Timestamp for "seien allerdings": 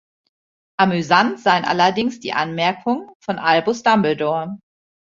1.41-2.19